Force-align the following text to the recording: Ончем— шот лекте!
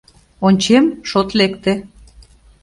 Ончем— 0.47 0.85
шот 1.09 1.29
лекте! 1.39 1.73